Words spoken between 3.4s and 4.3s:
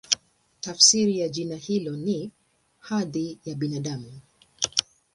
ya Binadamu".